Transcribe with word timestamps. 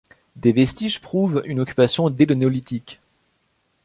Des 0.35 0.51
vestiges 0.51 0.99
prouvent 0.99 1.43
une 1.45 1.59
occupation 1.59 2.09
dès 2.09 2.25
le 2.25 2.33
Néolithique. 2.33 2.99